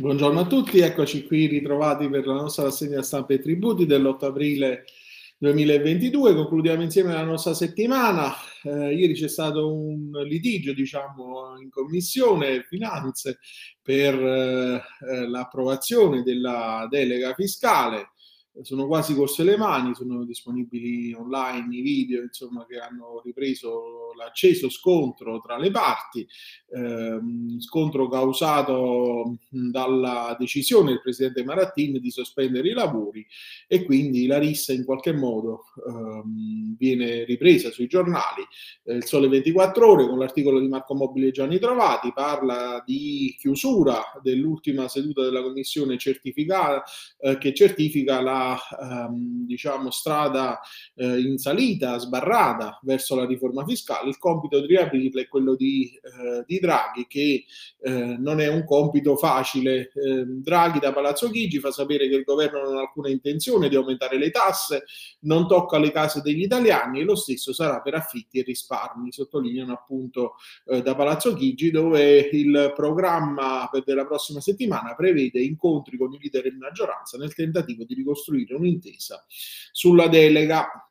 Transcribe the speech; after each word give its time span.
Buongiorno 0.00 0.38
a 0.38 0.46
tutti, 0.46 0.78
eccoci 0.78 1.26
qui 1.26 1.46
ritrovati 1.46 2.08
per 2.08 2.24
la 2.24 2.34
nostra 2.34 2.62
rassegna 2.62 3.02
stampa 3.02 3.34
e 3.34 3.40
tributi 3.40 3.84
dell'8 3.84 4.26
aprile 4.26 4.84
2022. 5.38 6.36
Concludiamo 6.36 6.82
insieme 6.82 7.14
la 7.14 7.24
nostra 7.24 7.52
settimana. 7.52 8.32
Eh, 8.62 8.94
ieri 8.94 9.14
c'è 9.14 9.26
stato 9.26 9.74
un 9.74 10.12
litigio, 10.24 10.72
diciamo, 10.72 11.58
in 11.60 11.68
commissione 11.68 12.62
finanze 12.68 13.40
per 13.82 14.14
eh, 14.14 14.82
eh 15.10 15.28
l'approvazione 15.28 16.22
della 16.22 16.86
delega 16.88 17.34
fiscale 17.34 18.10
sono 18.62 18.86
quasi 18.86 19.14
corse 19.14 19.42
le 19.44 19.56
mani, 19.56 19.94
sono 19.94 20.24
disponibili 20.24 21.12
online 21.12 21.76
i 21.76 21.80
video 21.80 22.22
insomma, 22.22 22.66
che 22.66 22.78
hanno 22.78 23.20
ripreso 23.24 23.97
l'acceso 24.16 24.68
scontro 24.70 25.40
tra 25.40 25.58
le 25.58 25.70
parti, 25.70 26.26
ehm, 26.70 27.58
scontro 27.60 28.08
causato 28.08 29.38
dalla 29.48 30.36
decisione 30.38 30.90
del 30.90 31.00
presidente 31.00 31.44
Marattin 31.44 32.00
di 32.00 32.10
sospendere 32.10 32.68
i 32.68 32.74
lavori 32.74 33.26
e 33.66 33.84
quindi 33.84 34.26
la 34.26 34.38
rissa 34.38 34.72
in 34.72 34.84
qualche 34.84 35.12
modo 35.12 35.64
ehm, 35.86 36.76
viene 36.76 37.24
ripresa 37.24 37.70
sui 37.70 37.86
giornali. 37.86 38.42
Eh, 38.84 38.94
il 38.94 39.04
Sole 39.04 39.28
24 39.28 39.90
ore 39.90 40.06
con 40.06 40.18
l'articolo 40.18 40.60
di 40.60 40.68
Marco 40.68 40.94
Mobile 40.94 41.30
Gianni 41.30 41.58
Trovati 41.58 42.12
parla 42.12 42.82
di 42.84 43.34
chiusura 43.38 44.02
dell'ultima 44.22 44.88
seduta 44.88 45.22
della 45.22 45.42
commissione 45.42 45.98
certificata 45.98 46.82
eh, 47.18 47.38
che 47.38 47.54
certifica 47.54 48.20
la 48.20 48.58
ehm, 48.80 49.46
diciamo, 49.46 49.90
strada 49.90 50.60
eh, 50.94 51.20
in 51.20 51.38
salita, 51.38 51.98
sbarrata 51.98 52.78
verso 52.82 53.14
la 53.14 53.26
riforma 53.26 53.64
fiscale, 53.64 53.97
il 54.04 54.18
compito 54.18 54.60
di 54.60 54.66
riaprirla 54.66 55.20
è 55.20 55.28
quello 55.28 55.54
di, 55.54 55.98
eh, 56.02 56.44
di 56.46 56.58
Draghi, 56.58 57.06
che 57.08 57.44
eh, 57.80 57.90
non 58.18 58.40
è 58.40 58.48
un 58.48 58.64
compito 58.64 59.16
facile. 59.16 59.90
Ehm, 59.94 60.42
Draghi 60.42 60.78
da 60.78 60.92
Palazzo 60.92 61.30
Chigi 61.30 61.58
fa 61.58 61.70
sapere 61.70 62.08
che 62.08 62.16
il 62.16 62.24
governo 62.24 62.62
non 62.62 62.76
ha 62.76 62.80
alcuna 62.80 63.08
intenzione 63.08 63.68
di 63.68 63.76
aumentare 63.76 64.18
le 64.18 64.30
tasse, 64.30 64.84
non 65.20 65.46
tocca 65.46 65.78
le 65.78 65.90
case 65.90 66.20
degli 66.20 66.42
italiani 66.42 67.00
e 67.00 67.04
lo 67.04 67.14
stesso 67.14 67.52
sarà 67.52 67.80
per 67.80 67.94
affitti 67.94 68.38
e 68.38 68.42
risparmi, 68.42 69.12
sottolineano 69.12 69.72
appunto 69.72 70.34
eh, 70.66 70.82
da 70.82 70.94
Palazzo 70.94 71.34
Chigi, 71.34 71.70
dove 71.70 72.28
il 72.32 72.72
programma 72.74 73.68
della 73.84 74.06
prossima 74.06 74.40
settimana 74.40 74.94
prevede 74.94 75.40
incontri 75.40 75.96
con 75.96 76.12
i 76.12 76.18
leader 76.20 76.46
in 76.46 76.58
maggioranza 76.58 77.16
nel 77.16 77.34
tentativo 77.34 77.84
di 77.84 77.94
ricostruire 77.94 78.16
costruire 78.18 78.54
un'intesa 78.54 79.24
sulla 79.72 80.08
delega. 80.08 80.82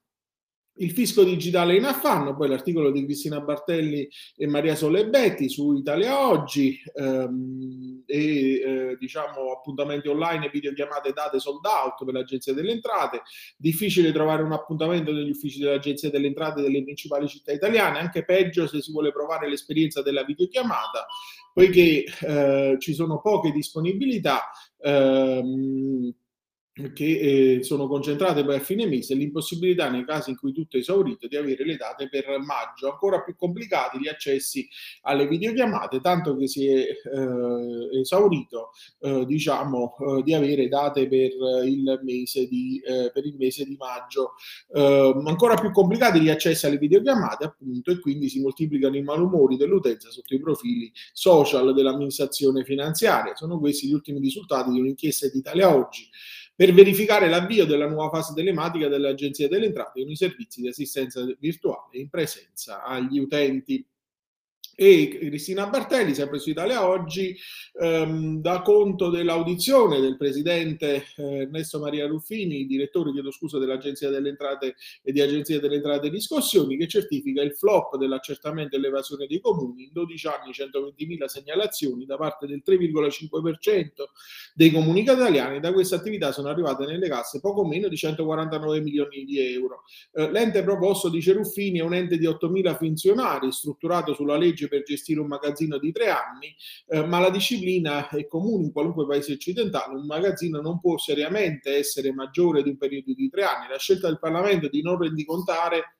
Il 0.79 0.91
fisco 0.91 1.23
digitale 1.23 1.75
in 1.75 1.85
affanno, 1.85 2.35
poi 2.35 2.49
l'articolo 2.49 2.91
di 2.91 3.03
Cristina 3.05 3.39
Bartelli 3.39 4.07
e 4.35 4.47
Maria 4.47 4.75
Solebetti 4.75 5.49
su 5.49 5.73
Italia 5.73 6.27
Oggi 6.29 6.79
ehm, 6.93 8.03
e 8.05 8.53
eh, 8.53 8.97
diciamo 8.99 9.51
appuntamenti 9.51 10.07
online, 10.07 10.49
videochiamate 10.51 11.13
date 11.13 11.39
sold 11.39 11.65
out 11.65 12.05
per 12.05 12.13
l'Agenzia 12.13 12.53
delle 12.53 12.73
Entrate. 12.73 13.23
Difficile 13.57 14.11
trovare 14.11 14.43
un 14.43 14.51
appuntamento 14.51 15.11
negli 15.11 15.31
uffici 15.31 15.59
dell'Agenzia 15.59 16.11
delle 16.11 16.27
Entrate 16.27 16.61
delle 16.61 16.83
principali 16.83 17.27
città 17.27 17.51
italiane, 17.51 17.99
anche 17.99 18.23
peggio 18.23 18.67
se 18.67 18.81
si 18.81 18.91
vuole 18.91 19.11
provare 19.11 19.49
l'esperienza 19.49 20.03
della 20.03 20.23
videochiamata, 20.23 21.07
poiché 21.53 22.03
eh, 22.21 22.75
ci 22.79 22.93
sono 22.93 23.19
poche 23.19 23.51
disponibilità. 23.51 24.51
Ehm, 24.79 26.13
che 26.93 27.55
eh, 27.57 27.63
sono 27.63 27.87
concentrate 27.87 28.43
poi 28.43 28.55
a 28.55 28.59
fine 28.59 28.85
mese 28.85 29.15
l'impossibilità 29.15 29.89
nei 29.89 30.05
casi 30.05 30.29
in 30.29 30.37
cui 30.37 30.51
tutto 30.51 30.77
è 30.77 30.79
esaurito 30.79 31.27
di 31.27 31.35
avere 31.35 31.65
le 31.65 31.75
date 31.75 32.07
per 32.09 32.25
maggio, 32.39 32.91
ancora 32.91 33.21
più 33.21 33.35
complicati 33.35 33.99
gli 33.99 34.07
accessi 34.07 34.67
alle 35.01 35.27
videochiamate, 35.27 35.99
tanto 36.01 36.35
che 36.35 36.47
si 36.47 36.67
è 36.67 36.81
eh, 36.81 37.99
esaurito 37.99 38.71
eh, 38.99 39.25
diciamo 39.25 39.95
eh, 39.97 40.23
di 40.23 40.33
avere 40.33 40.67
date 40.67 41.07
per 41.07 41.31
il 41.65 41.99
mese 42.03 42.47
di, 42.47 42.81
eh, 42.85 43.11
per 43.11 43.25
il 43.25 43.35
mese 43.37 43.65
di 43.65 43.75
maggio. 43.77 44.33
Ehm, 44.73 45.25
ancora 45.27 45.55
più 45.55 45.71
complicati 45.71 46.19
gli 46.19 46.29
accessi 46.29 46.65
alle 46.65 46.77
videochiamate 46.77 47.45
appunto 47.45 47.91
e 47.91 47.99
quindi 47.99 48.29
si 48.29 48.39
moltiplicano 48.41 48.95
i 48.97 49.01
malumori 49.01 49.57
dell'utenza 49.57 50.09
sotto 50.09 50.33
i 50.33 50.39
profili 50.39 50.91
social 51.13 51.73
dell'amministrazione 51.73 52.63
finanziaria. 52.63 53.35
Sono 53.35 53.59
questi 53.59 53.87
gli 53.87 53.93
ultimi 53.93 54.19
risultati 54.19 54.71
di 54.71 54.79
un'inchiesta 54.79 55.27
di 55.27 55.37
Italia 55.39 55.75
Oggi 55.75 56.07
per 56.57 56.73
verificare 56.73 57.29
l'avvio 57.29 57.65
della 57.65 57.87
nuova 57.87 58.09
fase 58.09 58.33
telematica 58.33 58.87
dell'Agenzia 58.87 59.47
delle 59.47 59.67
Entrate 59.67 60.01
con 60.01 60.09
i 60.09 60.15
servizi 60.15 60.59
di 60.59 60.67
assistenza 60.67 61.23
virtuale 61.37 61.99
in 61.99 62.09
presenza 62.09 62.83
agli 62.83 63.19
utenti 63.19 63.85
e 64.79 65.17
Cristina 65.19 65.65
Bartelli, 65.65 66.13
sempre 66.13 66.37
su 66.37 66.51
Italia 66.51 66.87
Oggi, 66.87 67.35
ehm, 67.81 68.41
dà 68.41 68.61
conto 68.61 69.09
dell'audizione 69.09 69.99
del 69.99 70.17
presidente 70.17 71.03
eh, 71.15 71.37
Ernesto 71.41 71.79
Maria 71.79 72.05
Ruffini, 72.05 72.67
direttore 72.67 73.11
chiedo 73.11 73.31
scusa, 73.31 73.57
dell'Agenzia 73.57 74.11
delle 74.11 74.29
Entrate 74.29 74.75
e 75.01 75.11
di 75.11 75.19
Agenzia 75.19 75.59
delle 75.59 75.77
Entrate 75.77 76.09
Riscossioni, 76.09 76.77
che 76.77 76.87
certifica 76.87 77.41
il 77.41 77.55
flop 77.55 77.97
dell'accertamento 77.97 78.75
e 78.75 78.79
l'evasione 78.79 79.25
dei 79.25 79.39
comuni. 79.39 79.85
In 79.85 79.89
12 79.93 80.27
anni 80.27 80.51
120.000 80.51 81.25
segnalazioni 81.25 82.05
da 82.05 82.17
parte 82.17 82.45
del 82.45 82.61
3,5% 82.63 83.87
dei 84.53 84.69
comuni 84.69 84.99
italiani. 84.99 85.59
Da 85.59 85.73
questa 85.73 85.95
attività 85.95 86.31
sono 86.31 86.49
arrivate 86.49 86.85
nelle 86.85 87.09
casse 87.09 87.39
poco 87.39 87.65
meno 87.65 87.87
di 87.87 87.97
149 87.97 88.79
milioni 88.81 89.23
di 89.23 89.39
euro. 89.39 89.85
Eh, 90.13 90.29
l'ente 90.29 90.61
proposto, 90.61 91.09
dice 91.09 91.33
Ruffini, 91.33 91.79
è 91.79 91.83
un 91.83 91.95
ente 91.95 92.19
di 92.19 92.27
8.000 92.27 92.77
funzionari 92.77 93.51
strutturato 93.51 94.13
sulla 94.13 94.37
legge 94.37 94.65
per 94.67 94.83
gestire 94.83 95.19
un 95.19 95.27
magazzino 95.27 95.77
di 95.77 95.91
tre 95.91 96.09
anni, 96.09 96.55
eh, 96.87 97.05
ma 97.05 97.19
la 97.19 97.29
disciplina 97.29 98.09
è 98.09 98.27
comune 98.27 98.65
in 98.65 98.71
qualunque 98.71 99.05
paese 99.05 99.33
occidentale. 99.33 99.95
Un 99.95 100.05
magazzino 100.05 100.61
non 100.61 100.79
può 100.79 100.97
seriamente 100.97 101.75
essere 101.75 102.13
maggiore 102.13 102.63
di 102.63 102.69
un 102.69 102.77
periodo 102.77 103.13
di 103.13 103.29
tre 103.29 103.43
anni. 103.43 103.67
La 103.69 103.77
scelta 103.77 104.07
del 104.07 104.19
Parlamento 104.19 104.67
di 104.67 104.81
non 104.81 104.97
rendicontare 104.97 105.97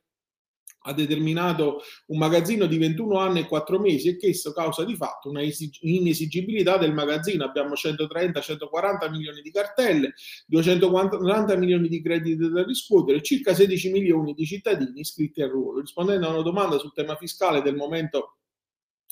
ha 0.87 0.93
determinato 0.93 1.81
un 2.07 2.17
magazzino 2.17 2.65
di 2.65 2.77
21 2.77 3.17
anni 3.19 3.41
e 3.41 3.47
4 3.47 3.79
mesi 3.79 4.07
e 4.07 4.17
questo 4.17 4.53
causa 4.53 4.85
di 4.85 4.95
fatto 4.95 5.29
una 5.29 5.41
inesigibilità 5.81 6.77
del 6.77 6.93
magazzino. 6.93 7.43
Abbiamo 7.43 7.73
130-140 7.73 9.09
milioni 9.11 9.41
di 9.41 9.51
cartelle, 9.51 10.13
240 10.47 11.55
milioni 11.57 11.89
di 11.89 12.01
crediti 12.01 12.49
da 12.49 12.63
riscuotere 12.63 13.21
circa 13.21 13.53
16 13.53 13.91
milioni 13.91 14.33
di 14.33 14.45
cittadini 14.45 15.01
iscritti 15.01 15.41
al 15.41 15.49
ruolo. 15.49 15.81
Rispondendo 15.81 16.27
a 16.27 16.31
una 16.31 16.41
domanda 16.41 16.77
sul 16.77 16.93
tema 16.93 17.15
fiscale 17.17 17.61
del 17.61 17.75
momento 17.75 18.36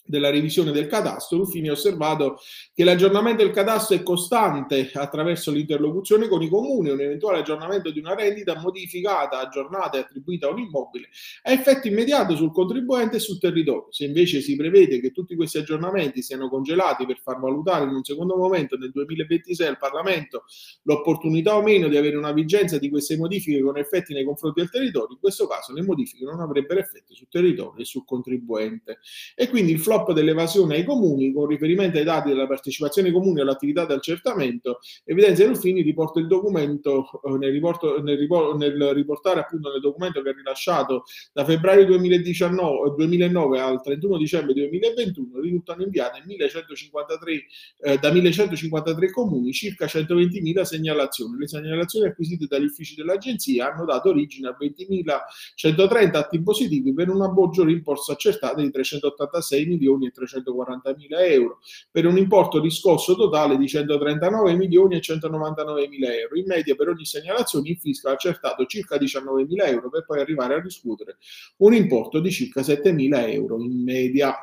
della 0.05 0.29
revisione 0.29 0.71
del 0.71 0.87
cadastro, 0.87 1.39
Ruffini 1.39 1.69
ha 1.69 1.73
osservato 1.73 2.39
che 2.73 2.83
l'aggiornamento 2.83 3.43
del 3.43 3.51
cadastro 3.51 3.95
è 3.95 4.03
costante 4.03 4.91
attraverso 4.93 5.51
l'interlocuzione 5.51 6.27
con 6.27 6.41
i 6.41 6.49
comuni. 6.49 6.89
Un 6.89 7.01
eventuale 7.01 7.39
aggiornamento 7.39 7.89
di 7.89 7.99
una 7.99 8.13
rendita 8.13 8.59
modificata, 8.59 9.39
aggiornata 9.39 9.97
e 9.97 10.01
attribuita 10.01 10.47
a 10.47 10.51
un 10.51 10.59
immobile 10.59 11.09
ha 11.43 11.51
effetto 11.51 11.87
immediato 11.87 12.35
sul 12.35 12.51
contribuente 12.51 13.17
e 13.17 13.19
sul 13.19 13.39
territorio. 13.39 13.87
Se 13.89 14.05
invece 14.05 14.41
si 14.41 14.55
prevede 14.55 14.99
che 14.99 15.11
tutti 15.11 15.35
questi 15.35 15.57
aggiornamenti 15.57 16.21
siano 16.21 16.49
congelati 16.49 17.05
per 17.05 17.19
far 17.21 17.39
valutare 17.39 17.85
in 17.85 17.91
un 17.91 18.03
secondo 18.03 18.35
momento 18.35 18.77
nel 18.77 18.91
2026 18.91 19.67
al 19.67 19.77
Parlamento 19.77 20.43
l'opportunità 20.83 21.55
o 21.55 21.61
meno 21.61 21.87
di 21.87 21.97
avere 21.97 22.15
una 22.15 22.31
vigenza 22.31 22.77
di 22.77 22.89
queste 22.89 23.17
modifiche 23.17 23.61
con 23.61 23.77
effetti 23.77 24.13
nei 24.13 24.23
confronti 24.23 24.61
del 24.61 24.69
territorio, 24.69 25.13
in 25.13 25.19
questo 25.19 25.47
caso 25.47 25.73
le 25.73 25.81
modifiche 25.81 26.25
non 26.25 26.39
avrebbero 26.39 26.79
effetti 26.79 27.13
sul 27.13 27.27
territorio 27.29 27.81
e 27.81 27.85
sul 27.85 28.05
contribuente. 28.05 28.99
E 29.35 29.49
quindi 29.49 29.71
il 29.71 29.79
flop 29.95 30.11
dell'evasione 30.11 30.75
ai 30.75 30.83
comuni, 30.83 31.31
con 31.31 31.47
riferimento 31.47 31.97
ai 31.97 32.03
dati 32.03 32.29
della 32.29 32.47
partecipazione 32.47 33.11
comune 33.11 33.41
all'attività 33.41 33.85
di 33.85 33.93
accertamento, 33.93 34.79
evidenzia 35.05 35.47
Ruffini 35.47 35.81
riporta 35.81 36.19
il 36.19 36.27
documento 36.27 37.21
eh, 37.23 37.37
nel, 37.37 37.51
riporto, 37.51 38.01
nel, 38.01 38.17
ripor- 38.17 38.57
nel, 38.57 38.93
riportare 38.93 39.39
appunto 39.39 39.71
nel 39.71 39.81
documento 39.81 40.21
che 40.21 40.29
ha 40.29 40.33
rilasciato 40.33 41.03
da 41.33 41.45
febbraio 41.45 41.85
2019, 41.85 42.95
2009 42.95 43.59
al 43.59 43.81
31 43.81 44.17
dicembre 44.17 44.53
2021 44.53 45.39
risultano 45.39 45.83
inviate 45.83 46.21
1153, 46.25 47.43
eh, 47.81 47.97
da 47.97 48.11
1153 48.11 49.11
comuni 49.11 49.53
circa 49.53 49.85
120.000 49.85 50.61
segnalazioni. 50.63 51.37
Le 51.37 51.47
segnalazioni 51.47 52.07
acquisite 52.07 52.45
dagli 52.47 52.65
uffici 52.65 52.95
dell'agenzia 52.95 53.71
hanno 53.71 53.85
dato 53.85 54.09
origine 54.09 54.49
a 54.49 54.57
20.130 54.59 56.15
atti 56.15 56.41
positivi 56.41 56.93
per 56.93 57.09
un 57.09 57.21
abboggio 57.21 57.63
rimborso 57.63 58.11
accertato 58.11 58.61
di 58.61 58.71
386 58.71 59.65
milioni 59.65 59.84
milioni 59.85 60.07
e 60.07 60.11
340 60.11 60.95
mila 60.97 61.23
euro, 61.25 61.59
per 61.91 62.05
un 62.05 62.17
importo 62.17 62.59
riscosso 62.59 63.15
totale 63.15 63.57
di 63.57 63.67
139 63.67 64.55
milioni 64.55 64.95
e 64.95 65.01
199 65.01 65.87
mila 65.87 66.13
euro. 66.13 66.35
In 66.35 66.45
media 66.47 66.75
per 66.75 66.89
ogni 66.89 67.05
segnalazione 67.05 67.69
il 67.69 67.77
fisco 67.77 68.09
ha 68.09 68.13
accertato 68.13 68.65
circa 68.65 68.97
19 68.97 69.45
mila 69.45 69.65
euro 69.65 69.89
per 69.89 70.05
poi 70.05 70.19
arrivare 70.19 70.55
a 70.55 70.61
riscuotere 70.61 71.17
un 71.57 71.73
importo 71.73 72.19
di 72.19 72.31
circa 72.31 72.63
7 72.63 72.91
mila 72.91 73.27
euro 73.27 73.59
in 73.59 73.83
media. 73.83 74.35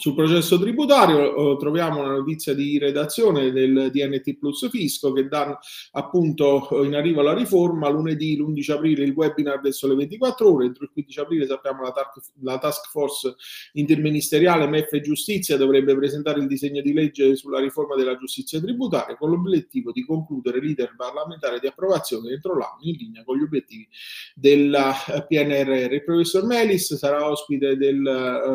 Sul 0.00 0.14
processo 0.14 0.58
tributario 0.58 1.52
eh, 1.52 1.56
troviamo 1.58 2.00
una 2.00 2.14
notizia 2.14 2.54
di 2.54 2.78
redazione 2.78 3.52
del 3.52 3.90
DNT 3.92 4.38
Plus 4.38 4.70
Fisco 4.70 5.12
che 5.12 5.28
dà 5.28 5.58
appunto 5.92 6.68
in 6.84 6.94
arrivo 6.94 7.20
alla 7.20 7.34
riforma 7.34 7.90
lunedì 7.90 8.34
l'11 8.38 8.72
aprile 8.72 9.04
il 9.04 9.12
webinar 9.12 9.60
del 9.60 9.74
Sole 9.74 9.94
24 9.94 10.50
ore, 10.50 10.64
entro 10.64 10.84
il 10.84 10.90
15 10.94 11.20
aprile 11.20 11.46
sappiamo 11.46 11.82
la, 11.82 11.92
tar- 11.92 12.12
la 12.40 12.56
task 12.56 12.88
force 12.88 13.34
interministeriale 13.74 14.66
MEF 14.66 15.00
Giustizia 15.00 15.58
dovrebbe 15.58 15.94
presentare 15.94 16.40
il 16.40 16.46
disegno 16.46 16.80
di 16.80 16.94
legge 16.94 17.36
sulla 17.36 17.60
riforma 17.60 17.94
della 17.94 18.16
giustizia 18.16 18.58
tributaria 18.58 19.18
con 19.18 19.28
l'obiettivo 19.28 19.92
di 19.92 20.02
concludere 20.06 20.60
l'iter 20.60 20.94
parlamentare 20.96 21.60
di 21.60 21.66
approvazione 21.66 22.32
entro 22.32 22.56
l'anno 22.56 22.78
in 22.80 22.96
linea 22.96 23.22
con 23.22 23.36
gli 23.36 23.42
obiettivi 23.42 23.86
della 24.34 24.94
PNRR. 25.28 25.92
Il 25.92 26.04
professor 26.04 26.46
Melis 26.46 26.94
sarà 26.94 27.28
ospite 27.28 27.76
del 27.76 28.00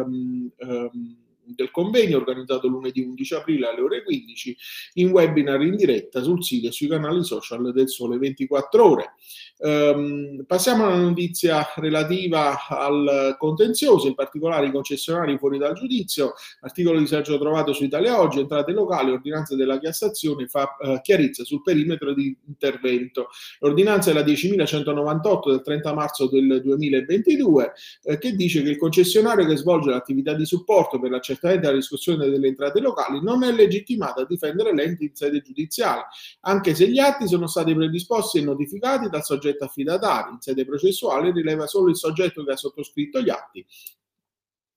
um, 0.07 0.49
um, 0.57 1.23
del 1.45 1.71
convegno 1.71 2.17
organizzato 2.17 2.67
lunedì 2.67 3.01
11 3.01 3.33
aprile 3.35 3.67
alle 3.67 3.81
ore 3.81 4.03
15 4.03 4.57
in 4.93 5.11
webinar 5.11 5.61
in 5.61 5.75
diretta 5.75 6.21
sul 6.21 6.43
sito 6.43 6.67
e 6.67 6.71
sui 6.71 6.87
canali 6.87 7.23
social 7.23 7.71
del 7.73 7.89
Sole 7.89 8.17
24 8.17 8.85
ore. 8.85 9.13
Um, 9.57 10.43
passiamo 10.45 10.85
alla 10.85 10.97
notizia 10.97 11.65
relativa 11.75 12.67
al 12.67 13.35
contenzioso, 13.37 14.07
in 14.07 14.15
particolare 14.15 14.67
i 14.67 14.71
concessionari 14.71 15.37
fuori 15.37 15.57
dal 15.57 15.73
giudizio. 15.73 16.33
Articolo 16.61 16.99
di 16.99 17.07
Sergio 17.07 17.39
Trovato 17.39 17.73
su 17.73 17.83
Italia 17.83 18.19
Oggi, 18.19 18.39
entrate 18.39 18.71
locali, 18.71 19.11
ordinanza 19.11 19.55
della 19.55 19.79
Cassazione 19.79 20.47
fa 20.47 20.75
uh, 20.79 20.99
chiarezza 21.01 21.43
sul 21.43 21.61
perimetro 21.61 22.13
di 22.13 22.35
intervento. 22.47 23.27
L'ordinanza 23.59 24.11
è 24.11 24.13
la 24.13 24.21
10.198 24.21 25.49
del 25.49 25.61
30 25.61 25.93
marzo 25.93 26.27
del 26.27 26.61
2022 26.63 27.73
eh, 28.03 28.17
che 28.17 28.35
dice 28.35 28.61
che 28.61 28.69
il 28.69 28.77
concessionario 28.77 29.45
che 29.45 29.55
svolge 29.55 29.89
l'attività 29.89 30.33
di 30.33 30.45
supporto 30.45 30.99
per 30.99 31.11
l'accertamento 31.35 31.61
della 31.61 31.77
riscossione 31.77 32.29
delle 32.29 32.47
entrate 32.47 32.79
locali 32.79 33.21
non 33.21 33.43
è 33.43 33.51
legittimato 33.51 34.21
a 34.21 34.25
difendere 34.25 34.73
l'ente 34.73 35.03
in 35.05 35.15
sede 35.15 35.41
giudiziale, 35.41 36.05
anche 36.41 36.73
se 36.73 36.89
gli 36.89 36.99
atti 36.99 37.27
sono 37.27 37.47
stati 37.47 37.73
predisposti 37.73 38.39
e 38.39 38.41
notificati 38.41 39.09
dal 39.09 39.23
soggetto 39.23 39.65
affidatario. 39.65 40.33
In 40.33 40.41
sede 40.41 40.65
processuale 40.65 41.31
rileva 41.31 41.67
solo 41.67 41.89
il 41.89 41.95
soggetto 41.95 42.43
che 42.43 42.51
ha 42.51 42.57
sottoscritto 42.57 43.21
gli 43.21 43.29
atti 43.29 43.65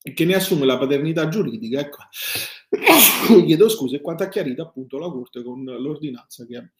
e 0.02 0.12
che 0.12 0.24
ne 0.24 0.34
assume 0.34 0.66
la 0.66 0.78
paternità 0.78 1.28
giuridica. 1.28 1.80
Ecco. 1.80 1.98
Chiedo 3.44 3.68
scusa, 3.68 3.96
e 3.96 4.00
quanto 4.00 4.22
ha 4.22 4.28
chiarito 4.28 4.62
appunto 4.62 4.98
la 4.98 5.08
Corte 5.08 5.42
con 5.42 5.64
l'ordinanza 5.64 6.46
che 6.46 6.72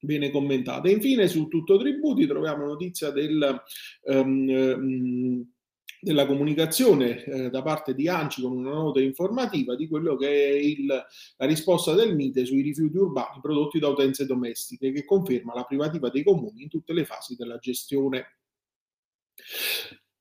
viene 0.00 0.30
commentata. 0.30 0.88
Infine, 0.88 1.26
su 1.28 1.48
tutto 1.48 1.76
tributi 1.76 2.26
troviamo 2.26 2.66
notizia 2.66 3.10
del 3.10 3.60
um, 4.02 4.48
um, 4.48 5.52
della 6.00 6.26
comunicazione 6.26 7.24
eh, 7.24 7.50
da 7.50 7.62
parte 7.62 7.94
di 7.94 8.08
ANCI 8.08 8.42
con 8.42 8.52
una 8.52 8.72
nota 8.72 9.00
informativa 9.00 9.74
di 9.74 9.88
quello 9.88 10.16
che 10.16 10.28
è 10.28 10.52
il, 10.54 10.86
la 10.86 11.46
risposta 11.46 11.94
del 11.94 12.14
MITE 12.14 12.44
sui 12.44 12.62
rifiuti 12.62 12.96
urbani 12.96 13.40
prodotti 13.40 13.78
da 13.78 13.88
utenze 13.88 14.26
domestiche 14.26 14.92
che 14.92 15.04
conferma 15.04 15.54
la 15.54 15.64
privativa 15.64 16.08
dei 16.10 16.22
comuni 16.22 16.62
in 16.62 16.68
tutte 16.68 16.92
le 16.92 17.04
fasi 17.04 17.36
della 17.36 17.58
gestione. 17.58 18.38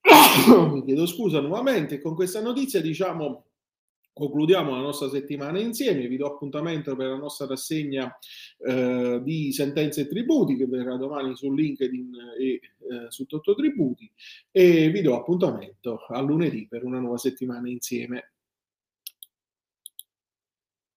Mi 0.71 0.83
chiedo 0.83 1.05
scusa 1.05 1.41
nuovamente, 1.41 1.99
con 1.99 2.15
questa 2.15 2.41
notizia 2.41 2.81
diciamo 2.81 3.46
concludiamo 4.17 4.71
la 4.71 4.81
nostra 4.81 5.09
settimana 5.09 5.59
insieme. 5.59 6.07
Vi 6.07 6.17
do 6.17 6.25
appuntamento 6.25 6.95
per 6.95 7.07
la 7.07 7.17
nostra 7.17 7.45
rassegna 7.45 8.17
eh, 8.65 9.21
di 9.23 9.51
sentenze 9.51 10.01
e 10.01 10.07
tributi 10.07 10.57
che 10.57 10.65
verrà 10.65 10.97
domani 10.97 11.35
su 11.35 11.53
LinkedIn 11.53 12.11
e 12.39 12.45
eh, 12.45 12.59
su 13.09 13.25
Tutto 13.25 13.53
Tributi 13.53 14.11
e 14.51 14.89
vi 14.89 15.01
do 15.01 15.15
appuntamento 15.15 15.99
a 16.07 16.19
lunedì 16.21 16.67
per 16.67 16.83
una 16.83 16.99
nuova 16.99 17.17
settimana 17.17 17.69
insieme. 17.69 18.31